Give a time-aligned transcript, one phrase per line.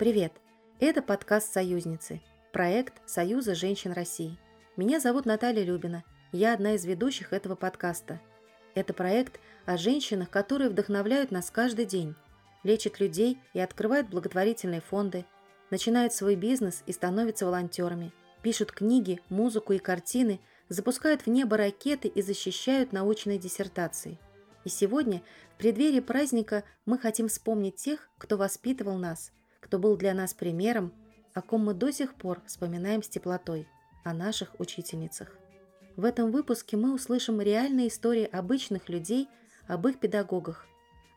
[0.00, 0.32] Привет!
[0.78, 2.22] Это подкаст «Союзницы»,
[2.54, 4.38] проект Союза женщин России.
[4.74, 8.18] Меня зовут Наталья Любина, я одна из ведущих этого подкаста.
[8.74, 12.14] Это проект о женщинах, которые вдохновляют нас каждый день,
[12.62, 15.26] лечат людей и открывают благотворительные фонды,
[15.68, 18.10] начинают свой бизнес и становятся волонтерами,
[18.40, 20.40] пишут книги, музыку и картины,
[20.70, 24.18] запускают в небо ракеты и защищают научные диссертации.
[24.64, 25.20] И сегодня,
[25.54, 29.30] в преддверии праздника, мы хотим вспомнить тех, кто воспитывал нас–
[29.70, 30.92] кто был для нас примером,
[31.32, 33.68] о ком мы до сих пор вспоминаем с теплотой,
[34.02, 35.38] о наших учительницах.
[35.94, 39.28] В этом выпуске мы услышим реальные истории обычных людей
[39.68, 40.66] об их педагогах.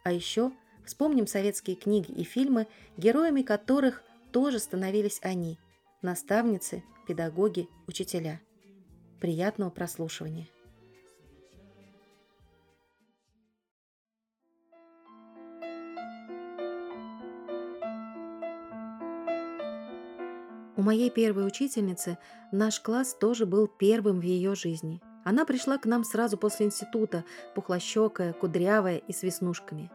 [0.03, 0.52] А еще
[0.85, 5.57] вспомним советские книги и фильмы, героями которых тоже становились они–
[6.04, 8.40] наставницы, педагоги, учителя.
[9.20, 10.48] Приятного прослушивания!
[20.76, 22.18] У моей первой учительницы
[22.52, 25.02] наш класс тоже был первым в ее жизни.
[25.24, 29.91] Она пришла к нам сразу после института, пухлощекая, кудрявая и с веснушками.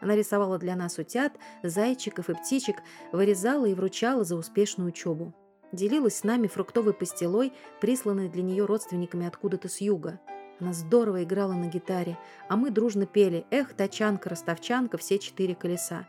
[0.00, 2.76] Она рисовала для нас утят, зайчиков и птичек,
[3.12, 5.32] вырезала и вручала за успешную учебу.
[5.70, 10.20] Делилась с нами фруктовой пастилой, присланной для нее родственниками откуда-то с юга.
[10.58, 12.18] Она здорово играла на гитаре,
[12.48, 16.06] а мы дружно пели «Эх, тачанка, ростовчанка, все четыре колеса».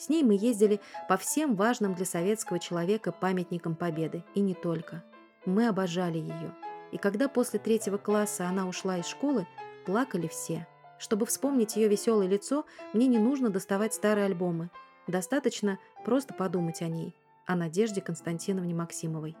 [0.00, 5.04] С ней мы ездили по всем важным для советского человека памятникам Победы, и не только.
[5.44, 6.56] Мы обожали ее.
[6.90, 9.46] И когда после третьего класса она ушла из школы,
[9.84, 10.66] плакали все.
[10.98, 14.70] Чтобы вспомнить ее веселое лицо, мне не нужно доставать старые альбомы.
[15.06, 17.14] Достаточно просто подумать о ней,
[17.46, 19.36] о Надежде Константиновне Максимовой.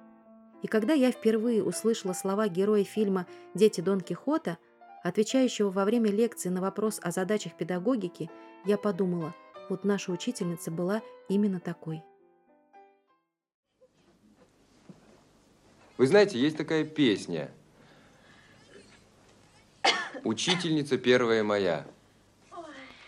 [0.60, 4.58] И когда я впервые услышала слова героя фильма «Дети Дон Кихота»,
[5.02, 8.30] отвечающего во время лекции на вопрос о задачах педагогики,
[8.66, 9.34] я подумала–
[9.70, 12.02] вот наша учительница была именно такой.
[15.96, 17.50] Вы знаете, есть такая песня.
[20.24, 21.86] Учительница первая моя.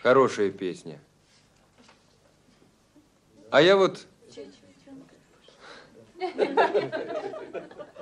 [0.01, 0.99] Хорошая песня.
[3.51, 4.07] А я вот...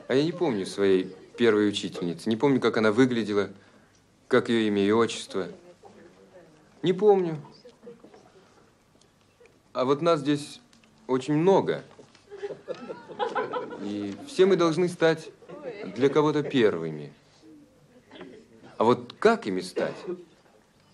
[0.07, 2.29] А я не помню своей первой учительницы.
[2.29, 3.49] Не помню, как она выглядела,
[4.27, 5.47] как ее имя и отчество.
[6.83, 7.41] Не помню.
[9.73, 10.59] А вот нас здесь
[11.07, 11.83] очень много.
[13.83, 15.29] И все мы должны стать
[15.95, 17.13] для кого-то первыми.
[18.77, 19.95] А вот как ими стать?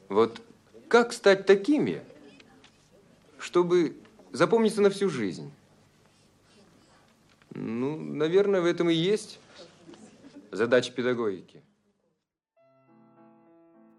[0.09, 0.41] Вот
[0.87, 2.01] как стать такими,
[3.39, 3.97] чтобы
[4.31, 5.51] запомниться на всю жизнь?
[7.51, 9.39] Ну, наверное, в этом и есть
[10.51, 11.61] задача педагогики.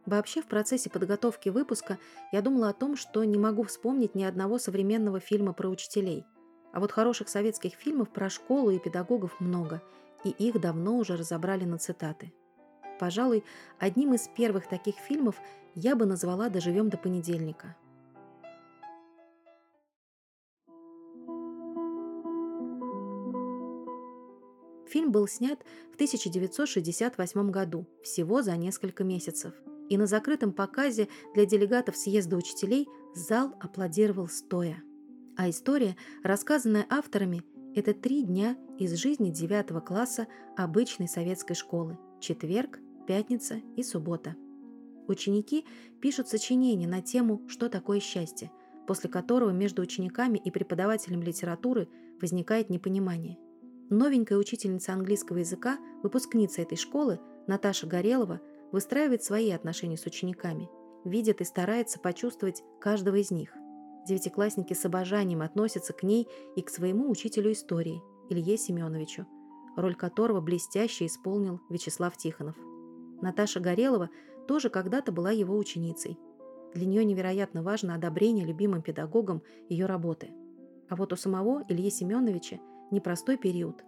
[0.08, 1.98] Вообще, в процессе подготовки выпуска
[2.32, 6.24] я думала о том, что не могу вспомнить ни одного современного фильма про учителей.
[6.72, 9.82] А вот хороших советских фильмов про школу и педагогов много,
[10.24, 12.32] и их давно уже разобрали на цитаты.
[12.98, 13.44] Пожалуй,
[13.78, 15.36] одним из первых таких фильмов
[15.74, 17.76] я бы назвала «Доживем до понедельника».
[24.88, 25.58] Фильм был снят
[25.92, 29.52] в 1968 году, всего за несколько месяцев–
[29.88, 34.82] и на закрытом показе для делегатов съезда учителей зал аплодировал стоя.
[35.36, 37.42] А история, рассказанная авторами,
[37.74, 44.36] это три дня из жизни девятого класса обычной советской школы– четверг, пятница и суббота.
[45.06, 45.64] Ученики
[46.00, 48.50] пишут сочинения на тему «Что такое счастье?»,
[48.86, 51.88] после которого между учениками и преподавателем литературы
[52.20, 53.38] возникает непонимание.
[53.90, 58.40] Новенькая учительница английского языка, выпускница этой школы, Наташа Горелова–
[58.72, 60.68] выстраивает свои отношения с учениками,
[61.04, 63.52] видит и старается почувствовать каждого из них.
[64.06, 69.26] Девятиклассники с обожанием относятся к ней и к своему учителю истории, Илье Семеновичу,
[69.76, 72.56] роль которого блестяще исполнил Вячеслав Тихонов.
[73.20, 74.10] Наташа Горелова
[74.46, 76.18] тоже когда-то была его ученицей.
[76.74, 80.30] Для нее невероятно важно одобрение любимым педагогом ее работы.
[80.88, 82.58] А вот у самого Ильи Семеновича
[82.90, 83.84] непростой период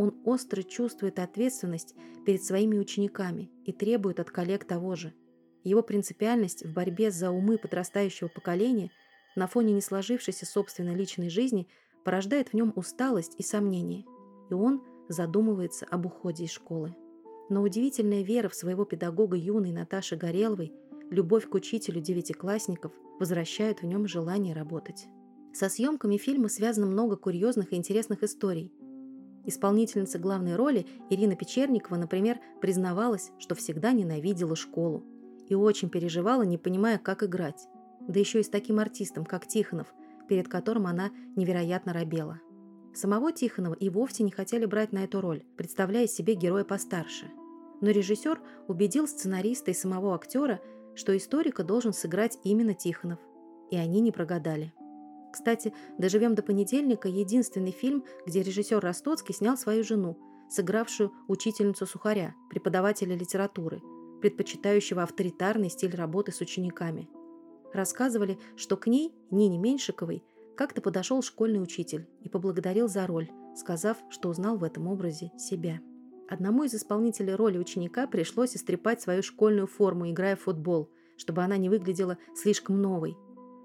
[0.00, 1.94] он остро чувствует ответственность
[2.24, 5.12] перед своими учениками и требует от коллег того же.
[5.62, 8.90] Его принципиальность в борьбе за умы подрастающего поколения
[9.36, 11.68] на фоне не сложившейся собственной личной жизни
[12.02, 14.06] порождает в нем усталость и сомнение,
[14.48, 16.96] и он задумывается об уходе из школы.
[17.50, 20.72] Но удивительная вера в своего педагога юной Наташи Гореловой,
[21.10, 25.08] любовь к учителю девятиклассников возвращают в нем желание работать.
[25.52, 28.72] Со съемками фильма связано много курьезных и интересных историй–
[29.46, 35.04] Исполнительница главной роли Ирина Печерникова, например, признавалась, что всегда ненавидела школу
[35.48, 37.68] и очень переживала, не понимая, как играть.
[38.06, 39.92] Да еще и с таким артистом, как Тихонов,
[40.28, 42.40] перед которым она невероятно робела.
[42.94, 47.30] Самого Тихонова и вовсе не хотели брать на эту роль, представляя себе героя постарше.
[47.80, 50.60] Но режиссер убедил сценариста и самого актера,
[50.94, 53.18] что историка должен сыграть именно Тихонов.
[53.70, 54.72] И они не прогадали.
[55.32, 60.18] Кстати, «Доживем до понедельника»— единственный фильм, где режиссер Ростоцкий снял свою жену,
[60.48, 63.80] сыгравшую учительницу Сухаря, преподавателя литературы,
[64.20, 67.08] предпочитающего авторитарный стиль работы с учениками.
[67.72, 70.24] Рассказывали, что к ней, Нине Меньшиковой,
[70.56, 75.80] как-то подошел школьный учитель и поблагодарил за роль, сказав, что узнал в этом образе себя.
[76.28, 81.56] Одному из исполнителей роли ученика пришлось истрепать свою школьную форму, играя в футбол, чтобы она
[81.56, 83.16] не выглядела слишком новой.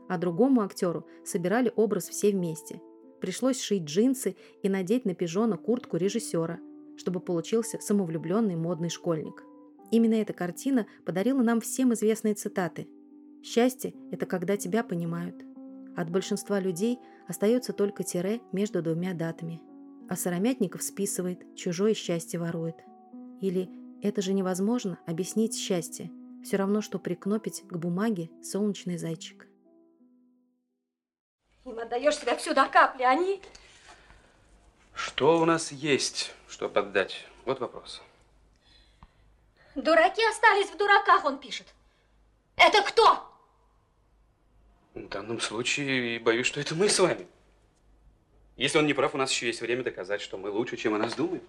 [0.07, 2.81] А другому актеру собирали образ все вместе.
[3.21, 6.59] Пришлось шить джинсы и надеть на пижона куртку режиссера,
[6.97, 9.43] чтобы получился самовлюбленный модный школьник.
[9.91, 12.87] Именно эта картина подарила нам всем известные цитаты.
[13.43, 15.43] «Счастье– это когда тебя понимают».
[15.95, 19.61] От большинства людей остается только тире между двумя датами.
[20.09, 22.75] А Сыромятников списывает, чужое счастье ворует.
[23.41, 23.69] Или
[24.01, 26.11] «это же невозможно объяснить счастье»,
[26.43, 29.47] все равно, что прикнопить к бумаге солнечный зайчик.
[31.65, 33.41] Им отдаешь себя всю до капли, они...
[34.93, 37.25] Что у нас есть, что поддать?
[37.43, 38.01] Вот вопрос.
[39.73, 41.67] Дураки остались в дураках, он пишет.
[42.55, 43.27] Это кто?
[44.93, 47.27] В данном случае, боюсь, что это мы с вами.
[48.55, 50.99] Если он не прав, у нас еще есть время доказать, что мы лучше, чем о
[50.99, 51.43] нас думают.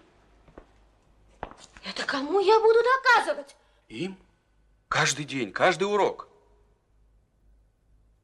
[1.85, 3.55] Это кому я буду доказывать?
[3.87, 4.17] Им.
[4.89, 6.27] Каждый день, каждый урок.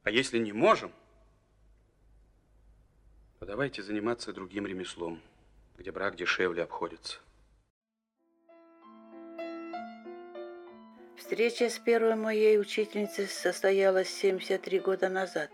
[0.02, 0.92] А если не можем,
[3.46, 5.20] то заниматься другим ремеслом,
[5.76, 7.18] где брак дешевле обходится.
[11.16, 15.50] Встреча с первой моей учительницей состоялась 73 года назад.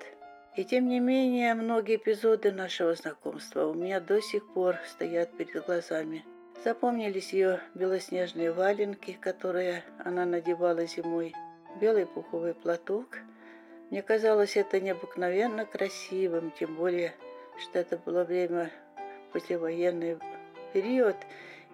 [0.56, 5.64] И тем не менее, многие эпизоды нашего знакомства у меня до сих пор стоят перед
[5.64, 6.24] глазами.
[6.64, 11.32] Запомнились ее белоснежные валенки, которые она надевала зимой,
[11.80, 13.18] белый пуховый платок.
[13.90, 17.14] Мне казалось это необыкновенно красивым, тем более,
[17.60, 18.70] что это было время
[19.32, 20.18] послевоенный
[20.72, 21.16] период,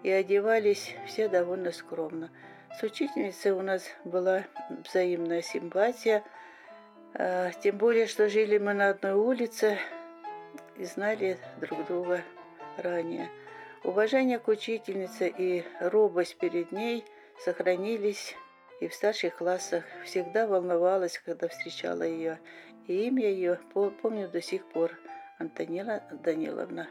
[0.02, 2.30] и одевались все довольно скромно.
[2.78, 4.44] С учительницей у нас была
[4.84, 6.22] взаимная симпатия,
[7.14, 9.78] а, тем более, что жили мы на одной улице
[10.76, 12.22] и знали друг друга
[12.76, 13.30] ранее.
[13.84, 17.04] Уважение к учительнице и робость перед ней
[17.38, 18.34] сохранились
[18.80, 19.84] и в старших классах.
[20.04, 22.38] Всегда волновалась, когда встречала ее.
[22.86, 24.92] И имя ее помню до сих пор–
[25.38, 26.88] Антонина Даниловна.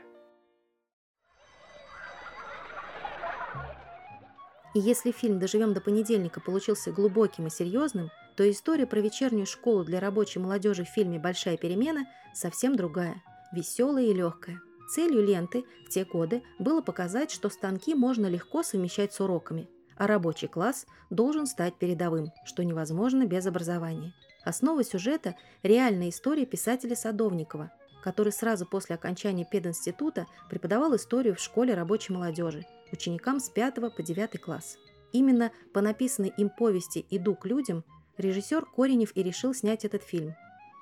[4.75, 9.85] И если фильм «Доживем до понедельника» получился глубоким и серьезным, то история про вечернюю школу
[9.85, 14.59] для рабочей молодежи в фильме «Большая перемена» совсем другая, веселая и легкая.
[14.89, 20.05] Целью ленты в те годы было показать, что станки можно легко совмещать с уроками, а
[20.05, 24.13] рабочий класс должен стать передовым, что невозможно без образования.
[24.43, 27.71] Основа сюжета– реальная история писателя Садовникова,
[28.05, 34.03] который сразу после окончания пединститута преподавал историю в школе рабочей молодежи ученикам с 5 по
[34.03, 34.77] 9 класс.
[35.11, 37.83] Именно по написанной им повести «Иду к людям»
[38.17, 40.35] режиссер Коренев и решил снять этот фильм.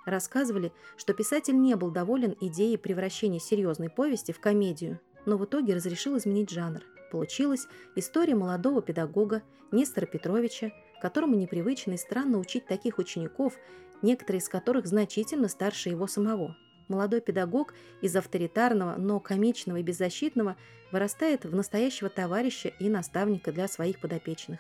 [0.06, 5.76] Рассказывали, что писатель не был доволен идеей превращения серьезной повести в комедию, но в итоге
[5.76, 6.82] разрешил изменить жанр.
[7.10, 13.54] Получилась история молодого педагога Нестора Петровича, которому непривычно и странно учить таких учеников,
[14.02, 16.58] некоторые из которых значительно старше его самого.
[16.88, 20.58] Молодой педагог из авторитарного, но комичного и беззащитного
[20.92, 24.60] вырастает в настоящего товарища и наставника для своих подопечных.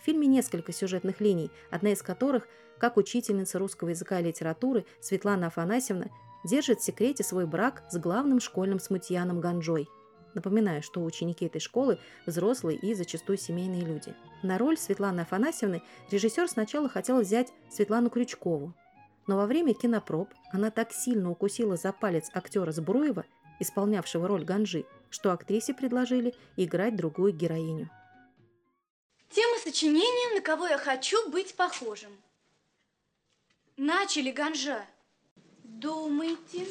[0.00, 2.48] В фильме несколько сюжетных линий, одна из которых,
[2.78, 6.06] как учительница русского языка и литературы Светлана Афанасьевна,
[6.44, 9.88] держит в секрете свой брак с главным школьным смутьяном Ганджой.
[10.34, 14.14] Напоминаю, что ученики этой школы– взрослые и зачастую семейные люди.
[14.42, 18.74] На роль Светланы Афанасьевны режиссер сначала хотел взять Светлану Крючкову,
[19.26, 23.24] но во время кинопроб она так сильно укусила за палец актера Збруева,
[23.60, 27.90] исполнявшего роль Ганжи, что актрисе предложили играть другую героиню.
[29.30, 32.12] Тема сочинения «На кого я хочу быть похожим».
[33.76, 34.84] Начали, Ганжа.
[35.64, 36.66] Думайте.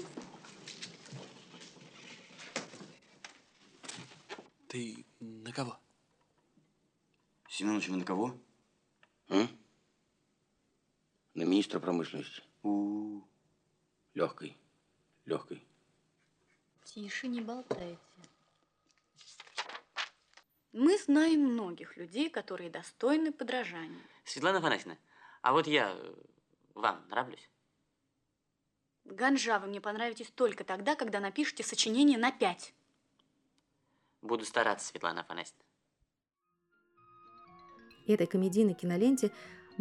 [4.67, 5.77] Ты на кого?
[7.49, 8.37] Семенович, вы на кого?
[9.29, 9.47] А?
[11.33, 12.41] На министра промышленности.
[12.63, 13.23] У, -у, -у.
[14.13, 14.57] легкой,
[15.25, 15.65] легкой.
[16.83, 17.97] Тише, не болтайте.
[20.73, 24.01] Мы знаем многих людей, которые достойны подражания.
[24.23, 24.97] Светлана Афанасьевна,
[25.41, 26.13] а вот я э,
[26.75, 27.49] вам нравлюсь?
[29.03, 32.73] Ганжа, вы мне понравитесь только тогда, когда напишете сочинение на пять.
[34.21, 35.65] Буду стараться, Светлана Афанасьевна.
[38.07, 39.31] Этой комедийной киноленте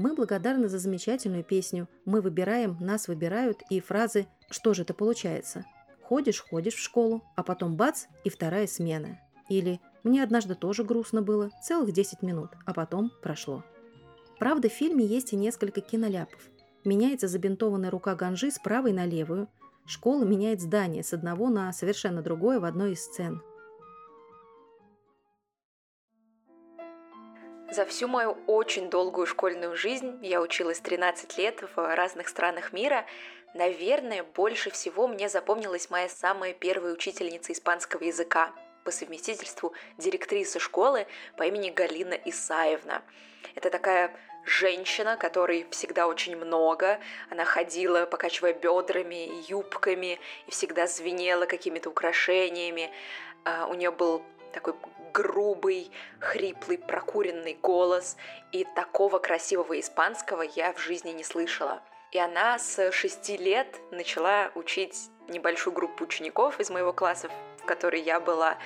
[0.00, 5.66] мы благодарны за замечательную песню «Мы выбираем, нас выбирают» и фразы «Что же это получается?»
[6.02, 9.20] Ходишь, ходишь в школу, а потом бац, и вторая смена.
[9.50, 13.62] Или «Мне однажды тоже грустно было, целых 10 минут, а потом прошло».
[14.38, 16.40] Правда, в фильме есть и несколько киноляпов.
[16.82, 19.48] Меняется забинтованная рука Ганжи с правой на левую.
[19.84, 23.42] Школа меняет здание с одного на совершенно другое в одной из сцен.
[27.70, 33.06] За всю мою очень долгую школьную жизнь, я училась 13 лет в разных странах мира,
[33.54, 41.06] наверное, больше всего мне запомнилась моя самая первая учительница испанского языка, по совместительству директриса школы
[41.36, 43.02] по имени Галина Исаевна.
[43.54, 44.10] Это такая
[44.44, 46.98] женщина, которой всегда очень много.
[47.30, 52.90] Она ходила, покачивая бедрами юбками, и всегда звенела какими-то украшениями.
[53.44, 54.22] А, у нее был
[54.52, 54.74] такой
[55.12, 58.16] грубый, хриплый, прокуренный голос,
[58.52, 61.82] и такого красивого испанского я в жизни не слышала.
[62.12, 64.96] И она с шести лет начала учить
[65.28, 68.58] небольшую группу учеников из моего класса, в которой я была,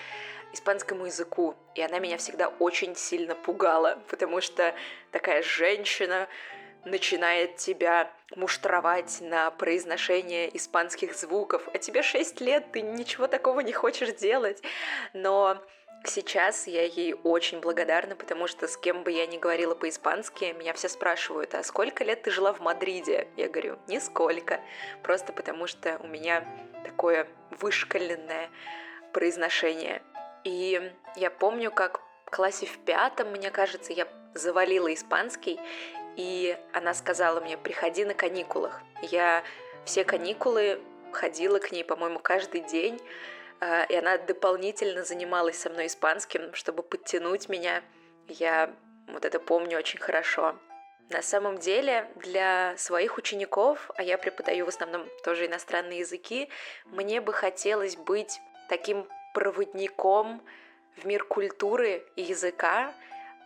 [0.54, 1.54] испанскому языку.
[1.74, 4.74] И она меня всегда очень сильно пугала, потому что
[5.10, 6.28] такая женщина
[6.84, 13.72] начинает тебя муштровать на произношение испанских звуков, а тебе 6 лет, ты ничего такого не
[13.72, 14.62] хочешь делать.
[15.12, 15.62] Но
[16.06, 20.75] Сейчас я ей очень благодарна, потому что с кем бы я ни говорила по-испански, меня
[20.75, 23.26] все спрашивают, а сколько лет ты жила в Мадриде?
[23.37, 24.61] Я говорю, нисколько,
[25.02, 26.46] просто потому что у меня
[26.84, 27.26] такое
[27.58, 28.50] вышкаленное
[29.14, 30.02] произношение.
[30.44, 35.58] И я помню, как в классе в пятом, мне кажется, я завалила испанский,
[36.16, 38.82] и она сказала мне, приходи на каникулах.
[39.00, 39.42] Я
[39.87, 40.80] все каникулы
[41.12, 43.00] ходила к ней, по-моему, каждый день,
[43.61, 47.82] и она дополнительно занималась со мной испанским, чтобы подтянуть меня.
[48.28, 48.75] Я
[49.08, 50.56] вот это помню очень хорошо.
[51.11, 56.49] На самом деле, для своих учеников, а я преподаю в основном тоже иностранные языки,
[56.87, 60.42] мне бы хотелось быть таким проводником
[60.96, 62.94] в мир культуры и языка,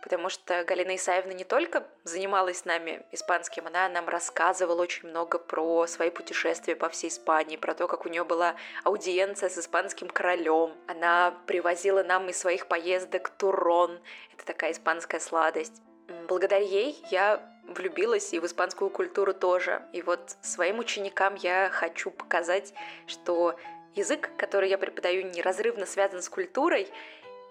[0.01, 5.37] потому что Галина Исаевна не только занималась с нами испанским, она нам рассказывала очень много
[5.39, 10.07] про свои путешествия по всей Испании, про то, как у нее была аудиенция с испанским
[10.07, 10.73] королем.
[10.87, 13.99] Она привозила нам из своих поездок турон,
[14.33, 15.81] это такая испанская сладость.
[16.27, 19.83] Благодаря ей я влюбилась и в испанскую культуру тоже.
[19.93, 22.73] И вот своим ученикам я хочу показать,
[23.07, 23.55] что
[23.95, 26.87] язык, который я преподаю, неразрывно связан с культурой,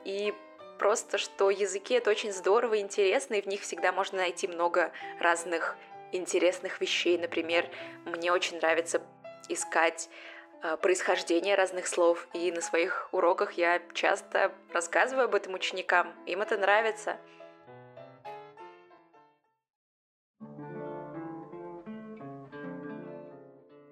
[0.04, 0.34] и
[0.78, 4.92] просто, что языки это очень здорово и интересно, и в них всегда можно найти много
[5.20, 5.76] разных
[6.12, 7.18] интересных вещей.
[7.18, 7.68] Например,
[8.06, 9.02] мне очень нравится
[9.48, 10.08] искать
[10.62, 16.14] э, происхождение разных слов, и на своих уроках я часто рассказываю об этом ученикам.
[16.26, 17.18] Им это нравится.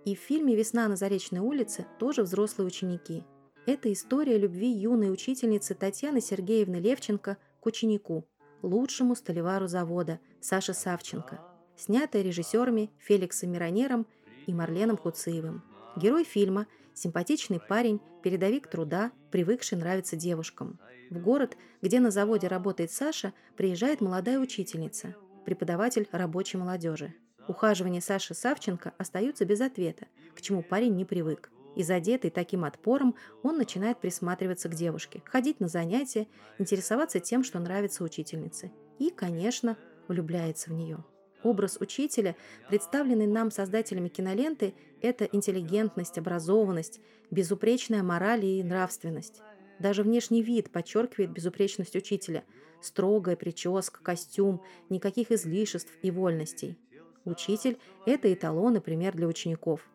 [0.05, 3.25] И в фильме «Весна на Заречной улице» тоже взрослые ученики.
[3.67, 8.25] Это история любви юной учительницы Татьяны Сергеевны Левченко к ученику,
[8.63, 11.41] лучшему столевару завода Саше Савченко,
[11.77, 14.07] снятая режиссерами Феликсом Миронером
[14.47, 15.65] и Марленом Хуциевым.
[15.97, 20.79] Герой фильма– симпатичный парень, передовик труда, привыкший нравиться девушкам.
[21.11, 27.15] В город, где на заводе работает Саша, приезжает молодая учительница, преподаватель рабочей молодежи.
[27.49, 30.07] Ухаживания Саши Савченко остаются без ответа,
[30.37, 31.51] к чему парень не привык.
[31.77, 36.27] И задетый таким отпором, он начинает присматриваться к девушке, ходить на занятия,
[36.59, 38.73] интересоваться тем, что нравится учительнице.
[38.99, 39.77] И, конечно,
[40.09, 41.05] влюбляется в нее.
[41.43, 42.35] Образ учителя,
[42.69, 46.99] представленный нам создателями киноленты, это интеллигентность, образованность,
[47.31, 49.43] безупречная мораль и нравственность.
[49.79, 52.45] Даже внешний вид подчеркивает безупречность учителя.
[52.81, 56.79] Строгая прическа, костюм, никаких излишеств и вольностей.
[57.27, 59.87] Учитель– это эталон и пример для учеников.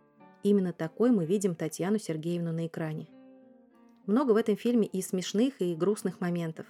[0.43, 3.07] Именно такой мы видим Татьяну Сергеевну на экране.
[4.07, 6.65] Много в этом фильме и смешных, и грустных моментов.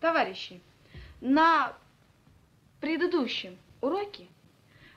[0.00, 0.60] Товарищи,
[1.20, 1.74] на
[2.80, 4.26] предыдущем уроке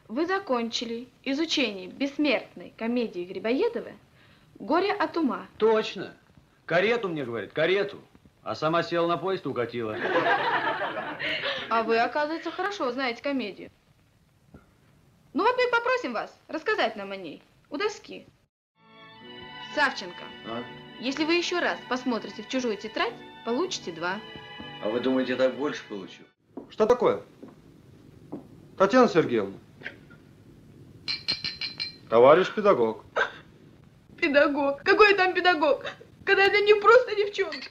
[0.07, 3.91] вы закончили изучение бессмертной комедии Грибоедова
[4.59, 5.47] «Горе от ума».
[5.57, 6.13] Точно.
[6.65, 7.99] Карету мне говорит, карету.
[8.43, 9.97] А сама села на поезд и укатила.
[11.69, 13.69] А вы, оказывается, хорошо знаете комедию.
[15.33, 18.27] Ну вот мы попросим вас рассказать нам о ней у доски.
[19.75, 20.63] Савченко, А?
[20.99, 23.13] если вы еще раз посмотрите в чужую тетрадь,
[23.45, 24.19] получите два.
[24.83, 26.23] А вы думаете, я так больше получу?
[26.69, 27.21] Что такое?
[28.77, 29.57] Татьяна Сергеевна.
[32.09, 33.05] Товарищ педагог.
[34.17, 34.83] Педагог?
[34.83, 35.85] Какой там педагог?
[36.25, 37.69] Когда это не просто девчонка.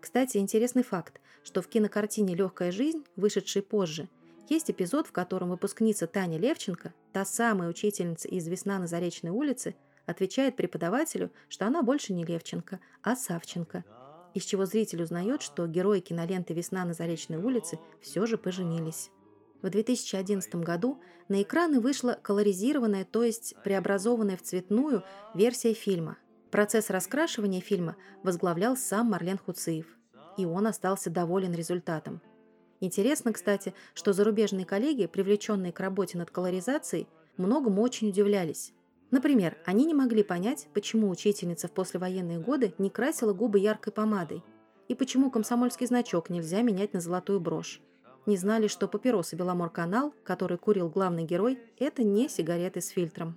[0.00, 4.08] Кстати, интересный факт, что в кинокартине «Легкая жизнь», вышедшей позже,
[4.50, 9.76] есть эпизод, в котором выпускница Таня Левченко, та самая учительница из «Весна на Заречной улице»,
[10.06, 13.84] отвечает преподавателю, что она больше не Левченко, а Савченко,
[14.34, 19.10] из чего зритель узнает, что герои киноленты «Весна на Заречной улице» все же поженились.
[19.62, 25.04] В 2011 году на экраны вышла колоризированная, то есть преобразованная в цветную
[25.34, 26.18] версия фильма.
[26.50, 29.86] Процесс раскрашивания фильма возглавлял сам Марлен Хуциев,
[30.36, 32.20] и он остался доволен результатом.
[32.80, 37.06] Интересно, кстати, что зарубежные коллеги, привлеченные к работе над колоризацией,
[37.36, 38.72] многому очень удивлялись.
[39.10, 44.42] Например, они не могли понять, почему учительница в послевоенные годы не красила губы яркой помадой,
[44.88, 47.80] и почему комсомольский значок нельзя менять на золотую брошь.
[48.26, 53.36] Не знали, что папиросы Беломор-канал, который курил главный герой, это не сигареты с фильтром.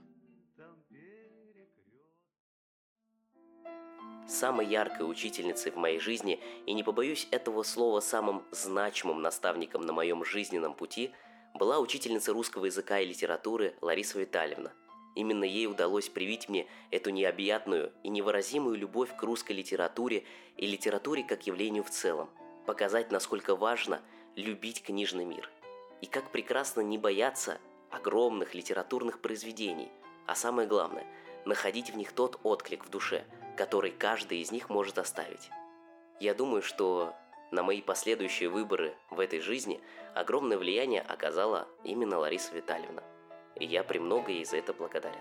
[4.34, 9.94] Самой яркой учительницей в моей жизни и, не побоюсь этого слова, самым значимым наставником на
[9.94, 11.12] моем жизненном пути
[11.54, 14.72] была учительница русского языка и литературы Лариса Витальевна.
[15.16, 20.24] Именно ей удалось привить мне эту необъятную и невыразимую любовь к русской литературе
[20.58, 22.30] и литературе как явлению в целом,
[22.66, 24.02] показать, насколько важно
[24.36, 25.50] любить книжный мир.
[26.02, 27.60] И как прекрасно не бояться
[27.92, 29.90] огромных литературных произведений,
[30.26, 31.06] а самое главное–
[31.46, 33.26] находить в них тот отклик в душе–
[33.56, 35.50] который каждый из них может оставить.
[36.20, 37.14] Я думаю, что
[37.52, 39.80] на мои последующие выборы в этой жизни
[40.16, 43.04] огромное влияние оказала именно Лариса Витальевна.
[43.56, 45.20] И я премного ей за это благодарен.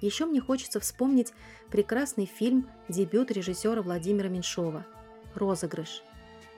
[0.00, 1.32] Еще мне хочется вспомнить
[1.70, 4.86] прекрасный фильм «Дебют» режиссера Владимира Меньшова
[5.34, 6.02] «Розыгрыш».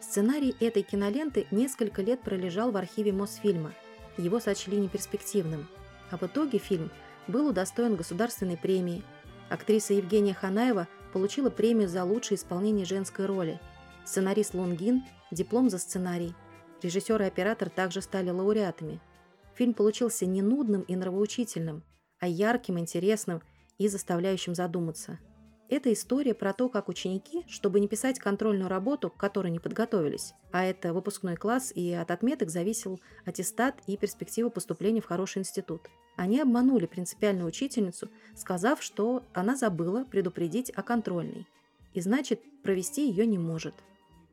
[0.00, 3.72] Сценарий этой киноленты несколько лет пролежал в архиве Мосфильма.
[4.16, 5.68] Его сочли неперспективным.
[6.10, 6.90] А в итоге фильм
[7.28, 9.02] был удостоен государственной премии.
[9.48, 13.60] Актриса Евгения Ханаева получила премию за лучшее исполнение женской роли.
[14.04, 16.34] Сценарист Лунгин– диплом за сценарий.
[16.82, 19.00] Режиссер и оператор также стали лауреатами.
[19.54, 21.84] Фильм получился не нудным и нравоучительным,
[22.18, 23.42] а ярким, интересным
[23.78, 25.18] и заставляющим задуматься.
[25.68, 30.34] Это история про то, как ученики, чтобы не писать контрольную работу, к которой не подготовились,
[30.50, 35.88] а это выпускной класс, и от отметок зависел аттестат и перспектива поступления в хороший институт–
[36.16, 41.46] они обманули принципиальную учительницу, сказав, что она забыла предупредить о контрольной,
[41.94, 43.74] и значит, провести ее не может.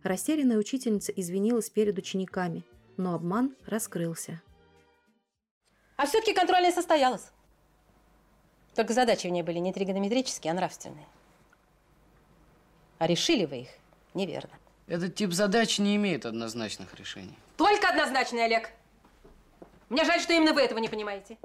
[0.03, 2.63] Растерянная учительница извинилась перед учениками,
[2.97, 4.41] но обман раскрылся.
[5.97, 7.31] А все-таки контрольная состоялась.
[8.75, 11.05] Только задачи в ней были не тригонометрические, а нравственные.
[12.97, 13.69] А решили вы их
[14.13, 14.51] неверно.
[14.87, 17.37] Этот тип задач не имеет однозначных решений.
[17.57, 18.71] Только однозначный, Олег.
[19.89, 21.37] Мне жаль, что именно вы этого не понимаете.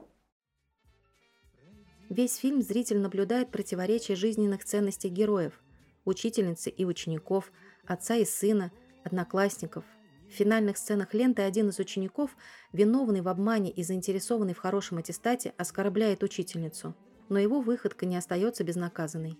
[2.14, 5.60] Весь фильм зритель наблюдает противоречия жизненных ценностей героев,
[6.04, 7.50] учительницы и учеников,
[7.84, 8.70] отца и сына,
[9.02, 9.84] одноклассников.
[10.28, 12.36] В финальных сценах ленты один из учеников,
[12.72, 16.94] виновный в обмане и заинтересованный в хорошем аттестате, оскорбляет учительницу,
[17.28, 19.36] но его выходка не остается безнаказанной.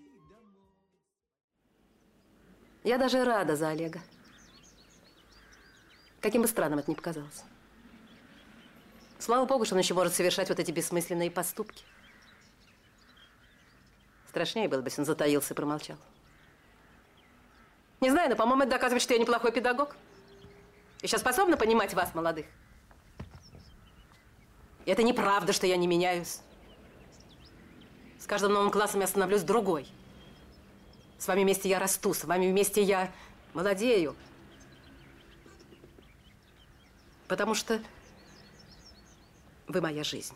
[2.83, 4.01] Я даже рада за Олега.
[6.19, 7.45] Каким бы странным это ни показалось.
[9.17, 11.85] Слава богу, что он еще может совершать вот эти бессмысленные поступки.
[14.35, 15.95] Страшнее было бы, если он затаился и промолчал.
[18.01, 19.95] Не знаю, но, по-моему, это доказывает, что я неплохой педагог.
[21.01, 22.45] Еще способна понимать вас, молодых.
[24.83, 26.41] И это неправда, что я не меняюсь.
[28.19, 29.87] С каждым новым классом я становлюсь другой.
[31.17, 33.13] С вами вместе я расту, с вами вместе я
[33.53, 34.17] молодею.
[37.29, 37.81] Потому что
[39.69, 40.35] вы моя жизнь.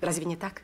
[0.00, 0.62] Разве не так?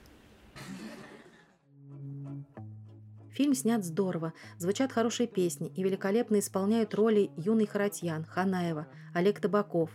[3.37, 9.91] Фильм снят здорово, звучат хорошие песни и великолепно исполняют роли юный Харатьян, Ханаева, Олег Табаков.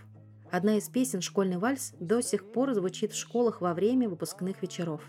[0.52, 5.02] Одна из песен «Школьный вальс» до сих пор звучит в школах во время выпускных вечеров.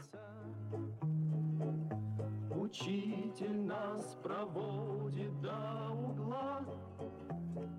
[2.59, 6.65] Учитель нас проводит до угла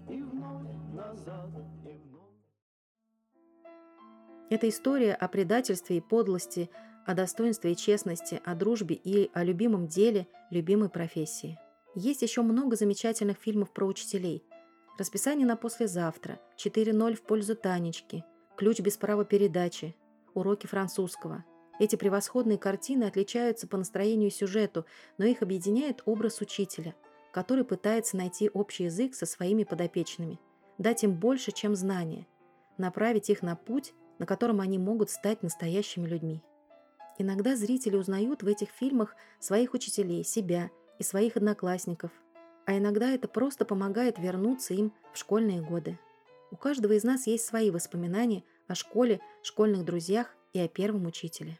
[0.08, 1.50] и вновь назад,
[1.84, 2.30] и вновь.
[4.52, 6.70] Это история о предательстве и подлости–
[7.06, 11.60] о достоинстве и честности, о дружбе и о любимом деле, любимой профессии.
[11.96, 14.44] Есть еще много замечательных фильмов про учителей.
[14.98, 18.24] Расписание на послезавтра, 4.0 в пользу Танечки,
[18.56, 19.96] Ключ без права передачи,
[20.34, 21.44] Уроки французского.
[21.80, 24.86] Эти превосходные картины отличаются по настроению и сюжету,
[25.18, 26.96] но их объединяет образ учителя,
[27.32, 30.40] который пытается найти общий язык со своими подопечными,
[30.78, 32.28] дать им больше, чем знания,
[32.78, 36.44] направить их на путь, на котором они могут стать настоящими людьми.
[37.18, 42.12] Иногда зрители узнают в этих фильмах своих учителей, себя и своих одноклассников,
[42.66, 46.00] а иногда это просто помогает вернуться им в школьные годы.
[46.52, 51.60] У каждого из нас есть свои воспоминания о школе, школьных друзьях и о первом учителе.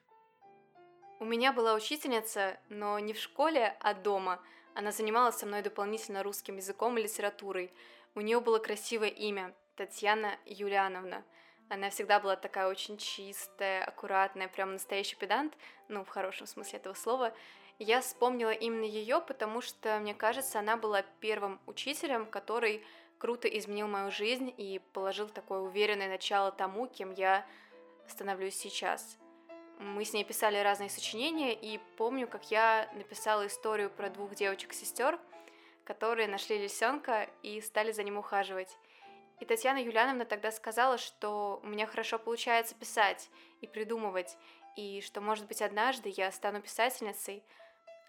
[1.20, 4.42] У меня была учительница, но не в школе, а дома.
[4.74, 7.72] Она занималась со мной дополнительно русским языком и литературой.
[8.16, 11.24] У нее было красивое имя– Татьяна Юлиановна.
[11.70, 16.94] Она всегда была такая очень чистая, аккуратная, прям настоящий педант, ну, в хорошем смысле этого
[16.94, 17.34] слова.
[17.80, 22.84] Я вспомнила именно ее, потому что, мне кажется, она была первым учителем, который
[23.18, 27.46] круто изменил мою жизнь и положил такое уверенное начало тому, кем я
[28.08, 29.18] становлюсь сейчас.
[29.80, 35.20] Мы с ней писали разные сочинения, и помню, как я написала историю про двух девочек-сестер,
[35.84, 38.78] которые нашли лисенка и стали за ним ухаживать.
[39.40, 43.30] И Татьяна Юлиановна тогда сказала, что у меня хорошо получается писать
[43.62, 44.38] и придумывать,
[44.76, 47.44] и что, может быть, однажды я стану писательницей.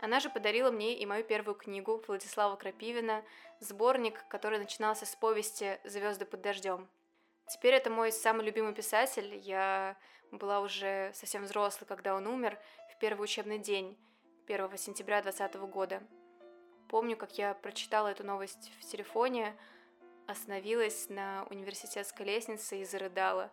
[0.00, 3.24] Она же подарила мне и мою первую книгу Владислава Крапивина,
[3.60, 6.88] сборник, который начинался с повести «Звезды под дождем».
[7.48, 9.36] Теперь это мой самый любимый писатель.
[9.36, 9.96] Я
[10.30, 12.58] была уже совсем взрослой, когда он умер,
[12.90, 13.98] в первый учебный день,
[14.46, 16.02] 1 сентября 2020 года.
[16.88, 19.56] Помню, как я прочитала эту новость в телефоне,
[20.26, 23.50] остановилась на университетской лестнице и зарыдала.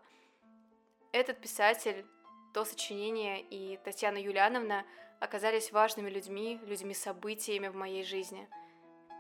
[1.12, 2.06] Этот писатель,
[2.54, 4.86] то сочинение и Татьяна Юлиановна
[5.20, 8.48] оказались важными людьми, людьми-событиями в моей жизни.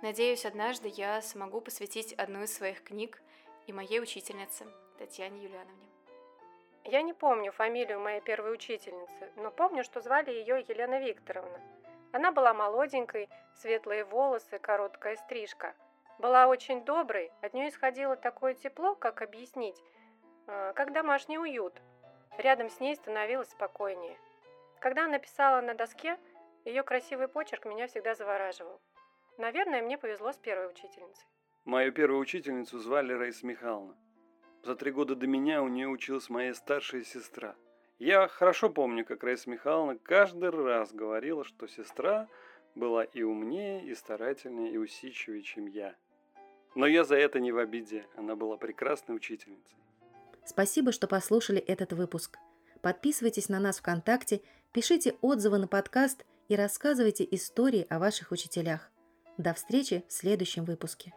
[0.01, 3.21] Надеюсь, однажды я смогу посвятить одну из своих книг
[3.67, 4.65] и моей учительнице
[4.97, 5.87] Татьяне Юлиановне.
[6.83, 11.61] Я не помню фамилию моей первой учительницы, но помню, что звали ее Елена Викторовна.
[12.11, 15.75] Она была молоденькой, светлые волосы, короткая стрижка–
[16.21, 19.81] была очень доброй, от нее исходило такое тепло, как объяснить,
[20.47, 21.73] а, как домашний уют.
[22.37, 24.17] Рядом с ней становилось спокойнее.
[24.79, 26.17] Когда она писала на доске,
[26.63, 28.79] ее красивый почерк меня всегда завораживал.
[29.37, 31.25] Наверное, мне повезло с первой учительницей.
[31.65, 33.95] Мою первую учительницу звали Раиса Михайловна.
[34.63, 37.55] За три года до меня у нее училась моя старшая сестра.
[37.97, 42.27] Я хорошо помню, как Раиса Михайловна каждый раз говорила, что сестра
[42.75, 45.95] была и умнее, и старательнее, и усидчивее, чем я.
[46.75, 48.05] Но я за это не в обиде.
[48.15, 49.75] Она была прекрасной учительницей.
[50.45, 52.37] Спасибо, что послушали этот выпуск.
[52.81, 58.89] Подписывайтесь на нас ВКонтакте, пишите отзывы на подкаст и рассказывайте истории о ваших учителях.
[59.37, 61.13] До встречи в следующем выпуске.